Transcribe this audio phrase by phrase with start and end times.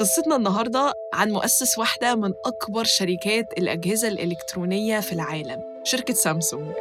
[0.00, 6.72] قصتنا النهاردة عن مؤسس واحدة من أكبر شركات الأجهزة الإلكترونية في العالم شركة سامسونج.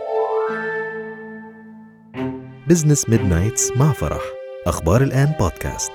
[2.68, 4.22] Business Midnights مع فرح.
[4.68, 5.92] أخبار الآن بودكاست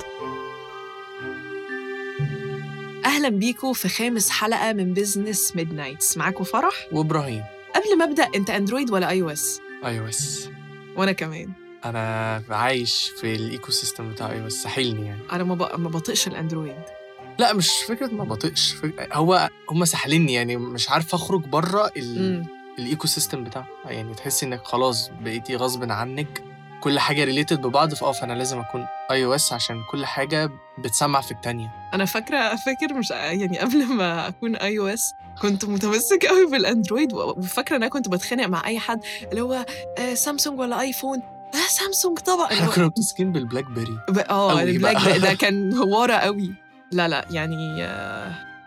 [3.05, 7.45] أهلا بيكم في خامس حلقة من Business Midnights معاكم فرح؟ وإبراهيم.
[7.75, 10.49] قبل ما أبدأ أنت أندرويد ولا iOS؟ iOS
[10.97, 11.53] وأنا كمان.
[11.85, 15.21] أنا عايش في ال ecosystem بتاع iOS ساحلني يعني.
[15.33, 15.77] أنا ما.
[15.77, 17.02] ما بطيقش الأندرويد.
[17.39, 19.09] لا مش فكرة ما بطيقش فك...
[19.13, 22.45] هو هم ساحليني يعني مش عارف أخرج بره ال...
[22.79, 26.43] ال ecosystem بتاعه يعني تحسي إنك خلاص بقيتي غصب عنك
[26.81, 31.73] كل حاجة related ببعض فاه فأنا لازم أكون iOS عشان كل حاجة بتسمع في التانية.
[31.95, 37.83] أنا فاكرة فاكر مش يعني قبل ما أكون iOS كنت متمسك قوي بالأندرويد وفاكرة إن
[37.83, 39.67] أنا كنت بتخانق مع أي حد اللي هو
[39.99, 41.19] آه سامسونج ولا ايفون
[41.55, 42.47] آه سامسونج طبعا.
[42.47, 43.99] إحنا كنا متمسكين بالبلاك بيري
[44.31, 45.19] آه البلاك.
[45.19, 46.62] ده, كان هوارة قوي
[46.93, 47.79] لا لا يعني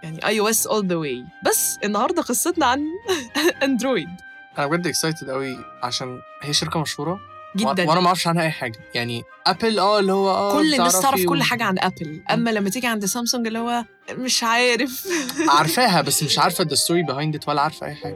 [0.03, 2.81] يعني iOS all the way بس النهارده قصتنا عن
[3.63, 4.09] اندرويد
[4.57, 7.19] أنا بجد excited قوي عشان هي شركة مشهورة.
[7.55, 7.89] جدا.
[7.89, 8.79] وأنا ما أعرفش عنها أي حاجة.
[8.95, 12.69] يعني ابل آه اللي هو آه كل الناس تعرف كل حاجة عن ابل أما لما
[12.69, 15.07] تيجي عند سامسونج اللي هو مش عارف.
[15.49, 18.15] عارفاها بس مش عارفة the story behind it ولا عارفة أي حاجة.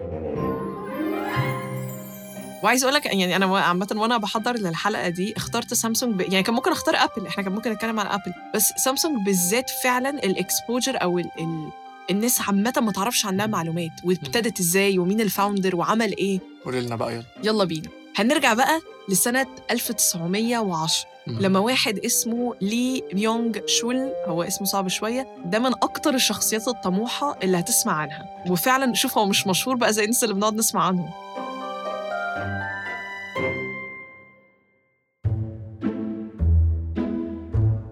[2.63, 6.21] وعايز أقول لك يعني أنا عامه وأنا بحضر للحلقة دي اخترت سامسونج ب...
[6.21, 10.09] يعني كان ممكن أختار أبل إحنا كان ممكن نتكلم عن أبل بس سامسونج بالذات فعلا
[10.09, 11.29] ال exposure أو ال...
[11.39, 11.69] ال...
[12.11, 16.39] الناس عامه ما تعرفش عنها معلومات وابتدت إزاي ومين ال founder وعمل إيه.
[16.65, 17.23] قولي لنا بقى يلا.
[17.43, 17.89] يلا بينا.
[18.15, 21.39] هنرجع بقى لسنة 1910 مم.
[21.39, 27.37] لما واحد اسمه لي يونغ شول هو اسمه صعب شوية ده من أكتر الشخصيات الطموحة
[27.43, 28.25] اللي هتسمع عنها.
[28.49, 31.09] وفعلا شوف هو مش مشهور بقى زي الناس اللي بنقعد نسمع عنهم.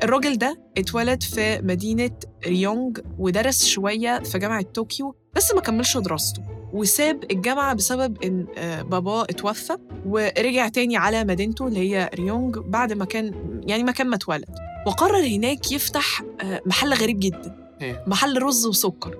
[0.08, 2.12] الراجل ده اتولد في مدينة
[2.46, 6.42] ريونغ ودرس شوية في جامعة طوكيو بس ما كملش دراسته
[6.74, 12.94] وساب الجامعة بسبب إن آه، باباه اتوفى ورجع تاني على مدينته اللي هي ريونغ بعد
[12.94, 13.34] ما كان
[13.68, 14.46] يعني مكان ما اتولد.
[14.88, 17.76] وقرر هناك يفتح آه، محل غريب جدا.
[17.82, 19.18] إيه؟ محل رز وسكر.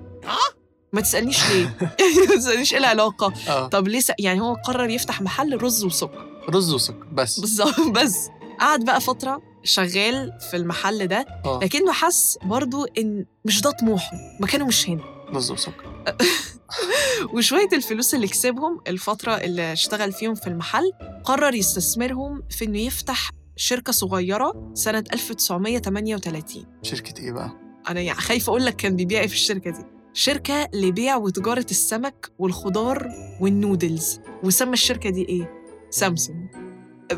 [0.94, 1.78] ما تسألنيش ليه.
[2.30, 3.34] ما تسألنيش إيه العلاقة.
[3.68, 4.12] طب ليه س...
[4.20, 6.26] يعني هو قرر يفتح محل رز وسكر.
[6.50, 7.40] رز وسكر بس.
[7.40, 8.30] بالظبط بس.
[8.60, 11.60] قعد بقى فترة شغال في المحل ده آه.
[11.64, 15.04] لكنه حس برضو إن مش ده طموحه مكانه مش هنا.
[15.34, 16.06] وسكر
[17.34, 20.92] وشوية الفلوس اللي كسبهم الفترة اللي اشتغل فيهم في المحل
[21.24, 27.52] قرر يستثمرهم في إنه يفتح شركة صغيرة سنة 1938 شركة إيه بقى؟
[27.90, 29.86] أنا يعني خايفة أقول لك كان بيبيع إيه في الشركة دي.
[30.14, 33.08] شركة لبيع وتجارة السمك والخضار
[33.42, 34.20] والنودلز.
[34.44, 35.52] وسمى الشركة دي إيه؟
[35.90, 36.67] سامسونج.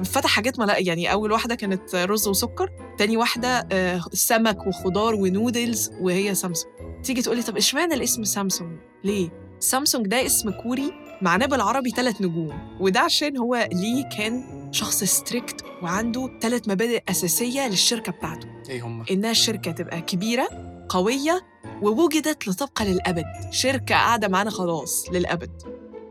[0.03, 5.91] فتح حاجات ملا يعني أول واحدة كانت رز وسكر تاني واحدة آه، سمك وخضار ونودلز
[6.01, 6.73] وهي سامسونج.
[7.03, 9.29] تيجي تقولي طب اشمعنى الاسم سامسونج؟ ليه؟
[9.59, 10.91] سامسونج ده اسم كوري
[11.21, 17.67] معناه بالعربي ثلاث نجوم وده عشان هو ليه كان شخص strict وعنده ثلاث مبادئ أساسية
[17.67, 18.47] للشركة بتاعته.
[18.69, 20.47] إيه هم؟ إنها الشركة تبقى كبيرة
[20.89, 21.41] قوية
[21.81, 23.25] ووجدت لتبقى للأبد.
[23.51, 25.61] شركة قاعدة معانا خلاص للأبد.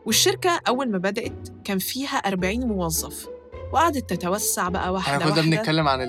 [0.07, 3.29] والشركة أول ما بدأت كان فيها 40 موظف.
[3.73, 6.01] وقعدت تتوسع بقى واحدة إحنا كنا بنتكلم عن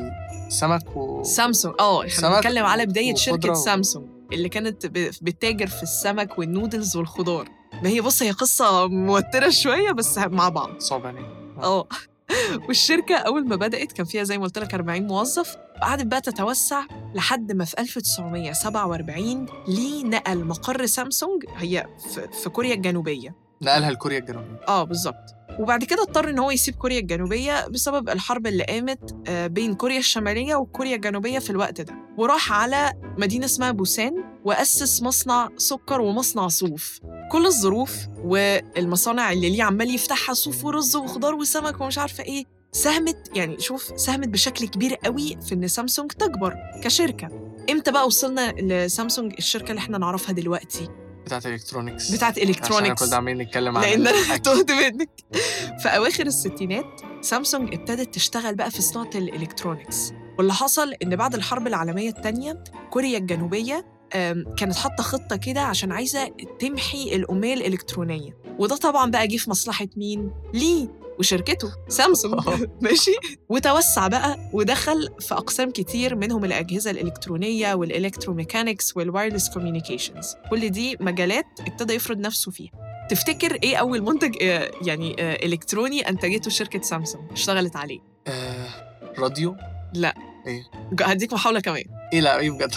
[0.47, 1.75] السمك و سامسونج.
[1.79, 6.97] آه إحنا بنتكلم على بداية وخضرة شركة و- سامسونج اللي كانت بتتاجر في السمك والنودلز
[6.97, 7.49] والخضار.
[7.83, 10.79] ما هي بص هي قصة موترة شوية بس مع بعض.
[10.79, 11.25] صعب يعني
[11.63, 11.87] آه.
[12.67, 15.55] والشركة أول ما بدأت كان فيها زي ما قلت لك 40 موظف.
[15.77, 16.81] وقعدت بقى تتوسع
[17.15, 21.43] لحد ما في 1947 ليه نقل مقر سامسونج.
[21.57, 21.85] هي
[22.43, 23.35] في, كوريا الجنوبية.
[23.61, 24.59] نقلها لكوريا الجنوبية.
[24.67, 25.35] آه بالظبط.
[25.59, 29.99] وبعد كده اضطر إن هو يسيب كوريا الجنوبية بسبب الحرب اللي قامت آه، بين كوريا
[29.99, 31.95] الشمالية وكوريا الجنوبية في الوقت ده.
[32.17, 34.13] وراح على مدينة اسمها بوسان
[34.45, 36.99] وأسس مصنع سكر ومصنع صوف.
[37.31, 43.31] كل الظروف والمصانع اللي ليه عمال يفتحها صوف ورز وخضار وسمك ومش عارفة إيه ساهمت
[43.35, 46.53] يعني شوف ساهمت بشكل كبير قوي في إن سامسونج تكبر
[46.83, 47.27] كشركة.
[47.69, 50.89] إمتى بقى وصلنا لسامسونج؟ الشركة اللي إحنا نعرفها دلوقتي.
[51.29, 54.37] بتاعت electronics بتاعت عشان electronics كنا عاملين نتكلم عن لأن أنا.
[54.45, 55.09] تهت منك.
[55.79, 60.13] في أواخر الستينات سامسونج ابتدت تشتغل بقى في صناعة ال electronics.
[60.37, 63.85] واللي حصل إن بعد الحرب العالمية الثانية كوريا الجنوبية
[64.57, 66.27] كانت حاطة خطة كده عشان عايزة
[66.59, 68.37] تمحي الأمية الإلكترونية.
[68.59, 70.87] وده طبعا بقى جه في مصلحة مين؟ ليه؟
[71.19, 72.41] وشركته سامسونج
[72.81, 73.11] ماشي.
[73.49, 80.69] وتوسع بقى ودخل في أقسام كتير منهم الأجهزة الإلكترونية وال electromechanics وال wireless communications كل
[80.69, 82.71] دي مجالات ابتدى يفرض نفسه فيها.
[83.09, 87.99] تفتكر إيه أول منتج آه، يعني آه، إلكتروني أنتجته شركة سامسونج اشتغلت عليه.
[88.27, 88.67] آه،
[89.19, 89.55] راديو؟
[89.93, 90.13] لا.
[90.47, 90.63] إيه؟
[91.01, 91.83] هديك محاولة كمان.
[92.13, 92.73] إيه لا إيه بجد.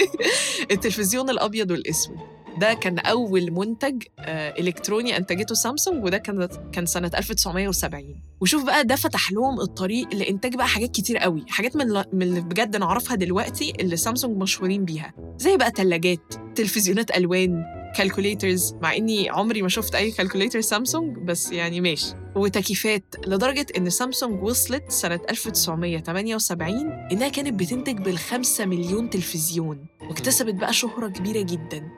[0.70, 2.16] التلفزيون الأبيض والأسود.
[2.58, 8.84] ده كان أول منتج آه، إلكتروني أنتجته سامسونج وده كان كان سنة 1970 وشوف بقى
[8.84, 13.16] ده فتح لهم الطريق لإنتاج بقى حاجات كتير قوي حاجات من من اللي بجد نعرفها
[13.16, 15.12] دلوقتي اللي سامسونج مشهورين بيها.
[15.38, 17.64] زي بقى تلاجات تلفزيونات ألوان
[17.96, 22.14] calculators مع إني عمري ما شفت أي calculator سامسونج بس يعني ماشي.
[22.36, 30.72] وتكييفات لدرجة إن سامسونج وصلت سنة 1978 إنها كانت بتنتج بالخمسة مليون تلفزيون واكتسبت بقى
[30.72, 31.88] شهرة كبيرة جدا.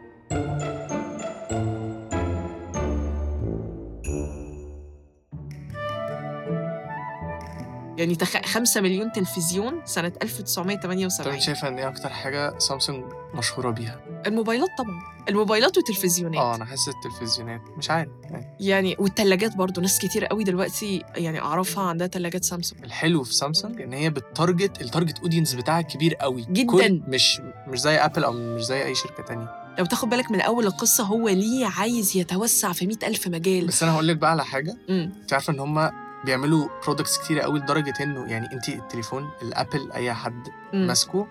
[8.00, 8.36] يعني تخ...
[8.46, 13.04] 5 مليون تلفزيون سنة طب 1978 انت شايفة إن إيه أكتر حاجة سامسونج
[13.34, 15.00] مشهورة بيها؟ الموبايلات طبعا.
[15.28, 16.40] الموبايلات والتلفزيونات.
[16.40, 17.60] آه أنا حاسس التلفزيونات.
[17.78, 18.10] مش عارف.
[18.30, 19.80] يعني يعني والثلاجات برضو.
[19.80, 22.84] ناس كتير قوي دلوقتي يعني أعرفها عندها ثلاجات سامسونج.
[22.84, 26.46] الحلو في سامسونج إن هي بت target ال target audience بتاعها كبير قوي.
[26.50, 27.02] جداً.
[27.08, 29.48] مش مش زي ابل أو مش زي أي شركة تانية.
[29.78, 33.66] لو تاخد بالك من أول القصة هو ليه عايز يتوسع في مئة ألف مجال.
[33.66, 34.76] بس أنا هقول لك بقى على حاجة.
[34.90, 35.90] أنت عارفة إن هم
[36.24, 40.48] بيعملوا products كتير قوي لدرجة إنه يعني انت التليفون الأبل أي حد.
[40.72, 41.26] ماسكه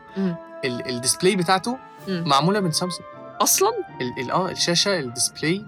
[0.66, 1.78] ال display بتاعته
[2.08, 2.24] مم.
[2.28, 3.08] معمولة من سامسونج
[3.42, 3.72] أصلا؟
[4.32, 5.66] آه الشاشة ال display.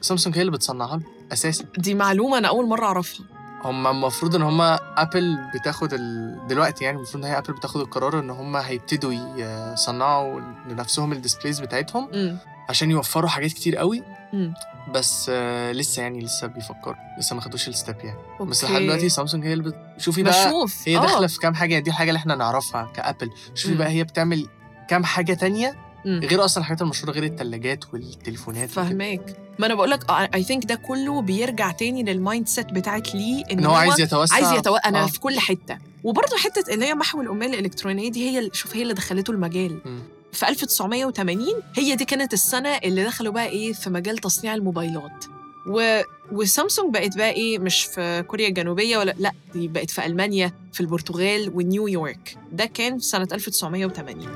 [0.00, 1.02] سامسونج هي اللي بتصنعها له
[1.32, 1.64] أساسا.
[1.78, 3.26] دي معلومة أنا أول مرة أعرفها.
[3.64, 4.60] هم المفروض إن هم
[4.96, 6.38] ابل بتاخد ال...
[6.48, 11.60] دلوقتي يعني المفروض إن هي ابل بتاخد القرار إن هم هيبتدوا يصنعوا لنفسهم ال displays
[11.60, 12.38] بتاعتهم.
[12.70, 14.02] عشان يوفروا حاجات كتير قوي
[14.34, 14.54] امم
[14.94, 18.84] بس آه لسه يعني لسه بيفكروا لسه ما خدوش ال step يعني بس لحد okay.
[18.84, 19.76] دلوقتي سامسونج هي اللي بت...
[19.98, 21.00] شوفي بقى بشوف هي آه.
[21.00, 23.78] داخله في كام حاجة دي الحاجة اللي إحنا نعرفها كأبل شوفي مم.
[23.78, 24.48] بقى هي بتعمل
[24.88, 26.20] كام حاجة تانية مم.
[26.24, 28.84] غير أصلا الحاجات المشهورة غير الثلاجات والتليفونات وكده.
[28.84, 33.44] فاهماك ما أنا بقول لك I think ده كله بيرجع تاني لل mindset بتاعت ليه
[33.52, 34.76] إن هو عايز يتوسع عايز يتو...
[34.76, 35.06] أنا آه.
[35.06, 38.94] في كل حتة وبرضه حتة اللي هي محو الأمية الإلكترونية دي هي شوف هي اللي
[38.94, 40.00] دخلته المجال مم.
[40.32, 45.24] في 1980 هي دي كانت السنة اللي دخلوا بقى إيه في مجال تصنيع الموبايلات.
[45.68, 46.00] و...
[46.32, 50.80] وسامسونج بقت بقى إيه مش في كوريا الجنوبية ولا لأ دي بقت في ألمانيا في
[50.80, 54.28] البرتغال ونيويورك ده كان في سنة 1980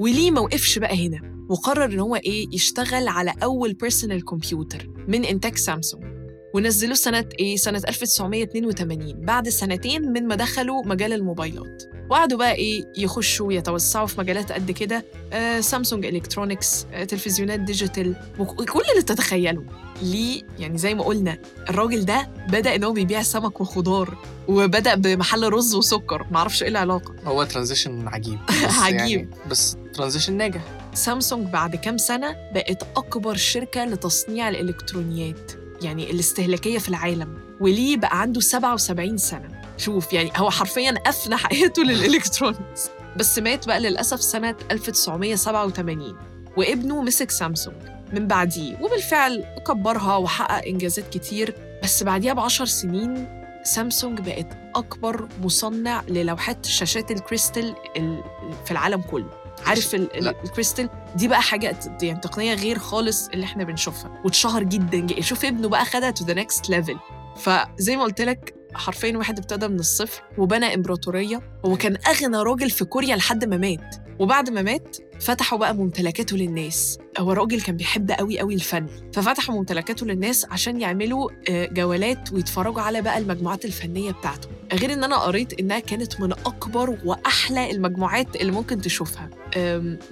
[0.00, 5.24] وليه ما وقفش بقى هنا؟ وقرر إن هو إيه يشتغل على أول بيرسونال كمبيوتر من
[5.24, 6.04] إنتاج سامسونج.
[6.54, 11.82] ونزلوه سنة إيه؟ سنة 1982 بعد سنتين من ما دخلوا مجال الموبايلات.
[12.10, 18.16] وقعدوا بقى إيه؟ يخشوا يتوسعوا في مجالات قد كده آه سامسونج electronics آه تلفزيونات digital
[18.38, 19.64] وكل اللي تتخيله
[20.02, 21.38] ليه؟ يعني زي ما قلنا
[21.70, 24.18] الراجل ده بدأ إن هو بيبيع سمك وخضار
[24.48, 27.14] وبدأ بمحل رز وسكر معرفش إيه العلاقة.
[27.24, 28.98] هو transition عجيب بس عجيب.
[29.00, 30.60] يعني بس transition ناجح.
[30.94, 35.63] سامسونج بعد كام سنة بقت أكبر شركة لتصنيع الإلكترونيات.
[35.82, 41.82] يعني الاستهلاكية في العالم وليه بقى عنده 77 سنة؟ شوف يعني هو حرفيا أفنى حياته
[41.82, 46.16] لل electronics بس مات بقى للأسف سنة 1987
[46.56, 47.76] وابنه مسك سامسونج
[48.12, 51.54] من بعديه وبالفعل كبرها وحقق إنجازات كتير.
[51.82, 53.28] بس بعديها بعشر سنين
[53.64, 54.46] سامسونج بقت
[54.76, 58.22] أكبر مصنع للوحات شاشات الكريستال ال-
[58.64, 59.30] في العالم كله.
[59.66, 59.94] عارف.
[59.94, 65.20] الكريستال دي بقى حاجة يعني تقنية غير خالص اللي إحنا بنشوفها واتشهر جدا جدا.
[65.20, 66.96] شوف ابنه بقى خدها to the next level
[67.36, 72.70] فزي ما قلت لك حرفيا واحد ابتدى من الصفر وبنى إمبراطورية هو كان أغنى راجل
[72.70, 73.96] في كوريا لحد ما مات.
[74.18, 76.98] وبعد ما مات فتحوا بقى ممتلكاته للناس.
[77.18, 78.86] هو راجل كان بيحب قوي قوي الفن.
[79.12, 84.48] ففتحوا ممتلكاته للناس عشان يعملوا آه، جولات ويتفرجوا على بقى المجموعات الفنية بتاعته.
[84.72, 89.30] غير إن أنا قريت إنها كانت من أكبر وأحلى المجموعات اللي ممكن تشوفها.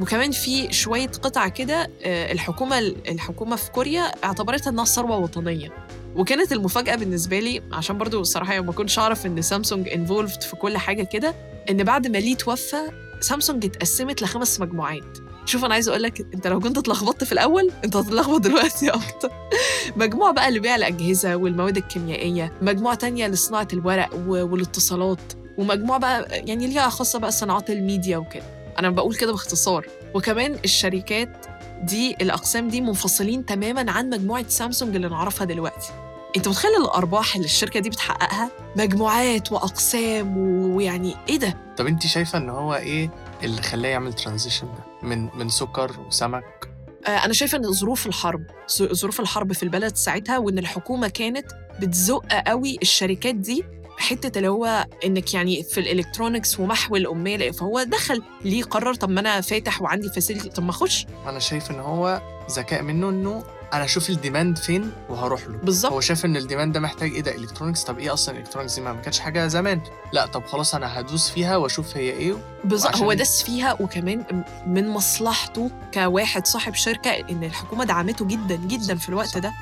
[0.00, 5.72] وكمان في شوية قطع كده آه، الحكومة الحكومة في كوريا اعتبرتها إنها ثروة وطنية.
[6.16, 10.76] وكانت المفاجأة بالنسبة لي عشان برضو الصراحه ما كنتش أعرف إن سامسونج انفولفد في كل
[10.78, 11.34] حاجة كده
[11.70, 12.90] إن بعد ما ليه توفى
[13.22, 15.18] سامسونج اتقسمت لخمس مجموعات.
[15.44, 19.30] شوف أنا عايزة أقول لك أنت لو كنت اتلخبطت في الأول أنت هتتلخبط دلوقتي أكتر.
[19.96, 26.88] مجموعة بقى لبيع الأجهزة والمواد الكيميائية مجموعة تانية لصناعة الورق والاتصالات ومجموعة بقى يعني ليها
[26.88, 28.44] خاصة بقى صناعات الميديا وكده.
[28.78, 29.86] أنا بقول كده باختصار.
[30.14, 31.46] وكمان الشركات
[31.82, 36.11] دي الأقسام دي منفصلين تماما عن مجموعة سامسونج اللي نعرفها دلوقتي.
[36.36, 40.36] انت متخيل الأرباح اللي الشركة دي بتحققها؟ مجموعات وأقسام
[40.74, 43.10] ويعني إيه ده؟ طب انت شايفة إن هو إيه
[43.42, 46.68] اللي خلاه يعمل transition ده؟ من من سكر وسمك؟
[47.06, 48.42] آه، أنا شايفة إن ظروف الحرب
[48.82, 51.46] ظروف الحرب في البلد ساعتها وإن الحكومة كانت
[51.80, 53.64] بتزق قوي الشركات دي
[53.98, 59.08] حتة اللي هو إنك يعني في ال electronics ومحو الأمية فهو دخل ليه قرر طب
[59.10, 61.06] ما أنا فاتح وعندي facility طب ما أخش.
[61.26, 65.56] أنا شايف إن هو ذكاء منه إنه أنا أشوف ال demand فين وهروح له.
[65.56, 65.92] بالظبط.
[65.92, 68.80] هو شاف إن ال demand ده محتاج إيه؟ ده electronics طب إيه أصلا electronics دي؟
[68.80, 69.80] ما كانتش حاجة زمان.
[70.12, 72.96] لا طب خلاص أنا هدوس فيها وأشوف هي إيه بالظبط.
[72.96, 79.08] هو دس فيها وكمان من مصلحته كواحد صاحب شركة إن الحكومة دعمته جدا جدا في
[79.08, 79.38] الوقت.
[79.38, 79.52] ده.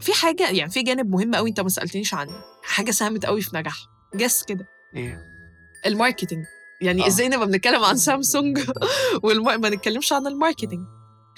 [0.00, 2.32] في حاجة يعني في جانب مهم قوي أنت ما سألتنيش عنه.
[2.62, 3.86] حاجة ساهمت قوي في نجاحه.
[4.14, 4.66] guess كده.
[4.96, 5.22] إيه؟
[5.86, 6.44] ال marketing.
[6.80, 7.06] يعني آه.
[7.06, 8.58] إزاي نبقى بنتكلم عن سامسونج
[9.24, 10.86] وما نتكلمش عن ال marketing.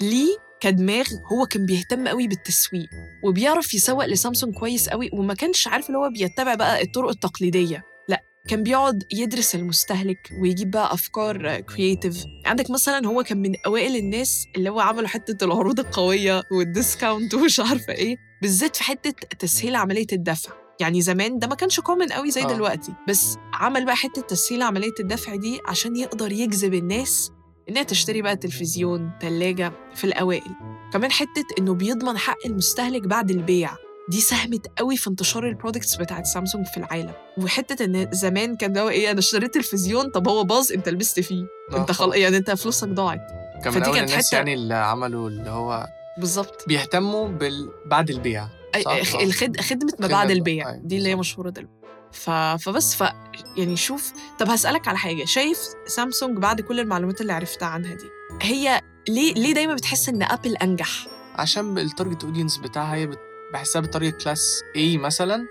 [0.01, 2.87] ليه كدماغ هو كان بيهتم قوي بالتسويق
[3.23, 8.19] وبيعرف يسوق لسامسونج كويس قوي وما كانش عارف اللي هو بيتبع بقى الطرق التقليدية؟ لا
[8.49, 14.45] كان بيقعد يدرس المستهلك ويجيب بقى أفكار creative عندك مثلا هو كان من أوائل الناس
[14.55, 19.75] اللي هو عملوا حتة العروض القوية وال discount ومش عارفة إيه بالذات في حتة تسهيل
[19.75, 20.62] عملية الدفع.
[20.79, 22.47] يعني زمان ده ما كانش common قوي زي آه.
[22.47, 22.93] دلوقتي.
[23.09, 27.31] بس عمل بقى حتة تسهيل عملية الدفع دي عشان يقدر يجذب الناس
[27.69, 30.51] إنها تشتري بقى تلفزيون ثلاجه في الأوائل.
[30.93, 33.71] كمان حتة إنه بيضمن حق المستهلك بعد البيع.
[34.09, 37.13] دي ساهمت قوي في انتشار ال products بتاعت سامسونج في العالم.
[37.37, 41.43] وحتة إن زمان كان ده إيه أنا اشتريت تلفزيون طب هو باظ أنت لبست فيه.
[41.73, 42.15] آه، أنت خلاص.
[42.15, 43.19] يعني أنت فلوسك ضاعت.
[43.63, 45.87] كان من أول الناس حتة- يعني اللي عملوا اللي هو
[46.17, 46.67] بالظبط.
[46.67, 47.69] بيهتموا بال...
[47.85, 48.47] بعد البيع.
[48.81, 49.19] صح، صح.
[49.19, 49.61] الخد...
[49.61, 51.15] خدمة ما بعد البيع أيوة، دي اللي هي.
[51.15, 51.73] مشهورة دلوقتي.
[52.11, 52.29] ف...
[52.29, 53.03] فبس ف
[53.57, 55.25] يعني شوف طب هسألك على حاجة.
[55.25, 58.05] شايف سامسونج بعد كل المعلومات اللي عرفتها عنها دي
[58.41, 63.19] هي ليه ليه دايما بتحس إن ابل أنجح؟ عشان ال target audience بتاعها هي بت...
[63.53, 65.45] بحسها بت target class A مثلا.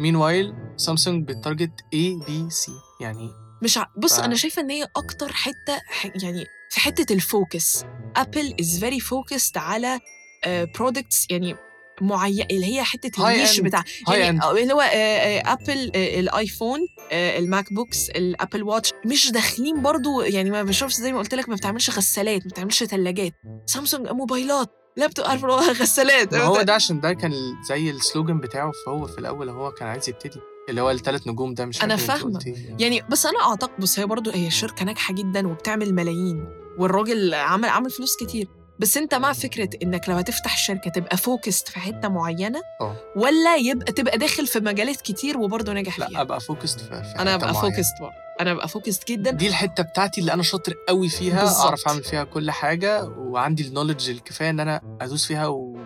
[0.00, 2.70] مين while سامسونج بت target A B C.
[3.00, 3.30] يعني
[3.62, 3.86] مش ع...
[3.96, 6.06] بص ف- أنا شايفة إن هي أكتر حتة ح...
[6.22, 7.84] يعني في حتة ال focus
[8.16, 10.00] Apple is very focused على
[10.46, 11.56] products يعني
[12.00, 13.60] معين اللي هي حتة ال niche.
[13.60, 16.80] بتاع يعني اللي هو Apple الايفون
[17.12, 21.48] ال MacBooks ال Apple Watch مش داخلين برضو يعني ما بشوفش زي ما قلت لك
[21.48, 23.32] ما بتعملش غسالات ما بتعملش ثلاجات
[23.66, 25.44] سامسونج موبايلات لابتوب عارف
[25.80, 27.32] غسالات ما هو ده عشان ده كان
[27.68, 31.54] زي ال slogan بتاعه فهو في الأول هو كان عايز يبتدي اللي هو الثلاث نجوم
[31.54, 32.34] ده مش فاهمة.
[32.34, 32.76] قلت إيه.
[32.78, 36.48] يعني بس أنا أعتقد بص هي برضو هي شركة ناجحة جدا وبتعمل ملايين
[36.78, 41.68] والراجل عمل عمل فلوس كتير بس انت مع فكرة انك لو هتفتح شركه تبقى focused
[41.68, 46.20] في حتة معينة آه ولا يبقى تبقى داخل في مجالات كتير وبرضه ناجح لا فيها
[46.20, 47.54] أبقى focused في, في أنا حتة أبقى.
[47.54, 51.64] focused برضه أنا أبقى focused جدا دي الحتة بتاعتي اللي أنا شاطر قوي فيها بالظبط.
[51.64, 55.76] اعرف أعمل فيها كل حاجة وعندي ال knowledge الكفاية إن أنا أدوس فيها و...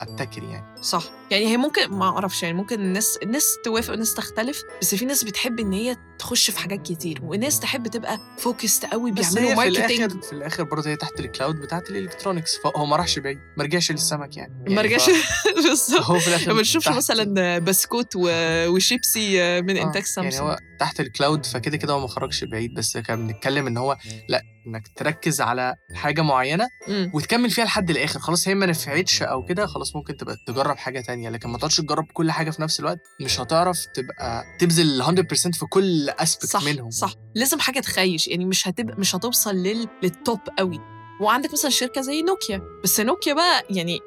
[0.00, 0.82] وابتكر يعني.
[0.82, 1.02] صح.
[1.30, 5.24] يعني هي ممكن ما أعرفش يعني ممكن الناس الناس توافق والناس تختلف بس في ناس
[5.24, 9.70] بتحب إن هي تخش في حاجات كتير وناس تحب تبقى focused قوي بس بيعملوا هي
[9.70, 12.96] في marketing الآخر في الآخر برضه هي تحت ال cloud بتاعت ال electronics فهو ما
[12.96, 15.10] راحش بعيد ما رجعش للسمك يعني, يعني ما رجعش
[15.68, 16.00] بالظبط.
[16.00, 20.58] هو في الآخر ما بنشوفش مثلا بسكوت و- وشيبسي من آه، انتاج يعني سامسونج هو
[20.80, 23.96] تحت ال cloud فكده كده هو ما خرجش بعيد بس كان بنتكلم إن هو
[24.28, 26.68] لأ إنك تركز على حاجة معينة.
[27.14, 28.20] وتكمل فيها لحد الآخر.
[28.20, 31.76] خلاص هي ما نفعتش أو كده خلاص ممكن تبقى تجرب حاجة تانية لكن ما تقعدش
[31.76, 32.98] تجرب كل حاجة في نفس الوقت.
[33.20, 36.90] مش هتعرف تبقى تبذل 100% في كل aspect صح منهم.
[36.90, 37.14] صح.
[37.34, 39.88] لازم حاجة تخيش يعني مش هتبقى مش هتوصل لل...
[40.02, 40.80] لل top قوي.
[41.20, 44.00] وعندك مثلا شركة زي نوكيا بس نوكيا بقى يعني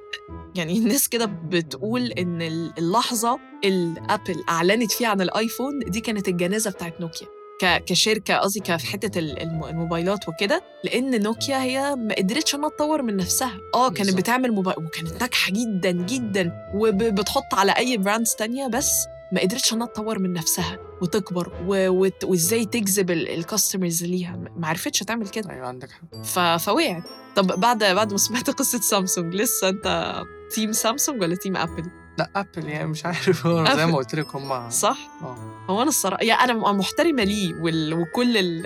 [0.55, 2.41] يعني الناس كده بتقول إن
[2.77, 7.27] اللحظة اللي ابل أعلنت فيها عن الآيفون دي كانت الجنازة بتاعت نوكيا
[7.65, 13.01] كشركة قصدي في حتة ال- الم- الموبايلات وكده لأن نوكيا هي ما قدرتش إنها تطور
[13.01, 13.57] من نفسها.
[13.75, 14.13] آه كانت.
[14.17, 18.91] بتعمل موبايل وكانت ناجحة جدا جدا وبتحط على أي brands تانية بس
[19.31, 21.89] ما قدرتش إنها تطور من نفسها وتكبر و...
[22.23, 24.35] وإزاي تجذب ال customers ليها.
[24.55, 25.49] ما عرفتش تعمل كده.
[25.49, 26.23] أيوه عندك حق.
[26.23, 26.39] ف...
[26.39, 27.03] فوقعت.
[27.35, 30.15] طب بعد بعد ما سمعت قصة سامسونج لسه أنت
[30.55, 31.83] team سامسونج ولا team Apple
[32.19, 33.45] لا Apple يعني مش عارف.
[33.47, 33.85] هو زي.
[33.85, 34.97] ما قلت لك هم صح.
[35.21, 35.65] آه.
[35.69, 37.93] هو أنا الصراحه يعني أنا محترمة ليه وال...
[37.93, 38.63] وكل ال...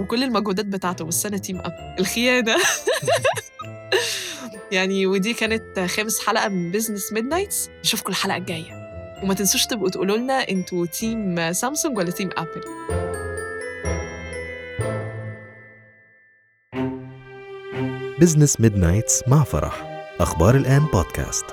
[0.00, 2.56] وكل المجهودات بتاعته بس أنا team Apple الخيانة.
[4.72, 8.86] يعني ودي كانت خامس حلقة من Business Midnights نشوفكم الحلقة الجاية.
[9.22, 12.64] وما تنسوش تبقوا تقولوا لنا أنتوا team سامسونج ولا team Apple
[18.20, 19.96] Business Midnights مع فرح.
[20.20, 21.44] أخبار الآن بودكاست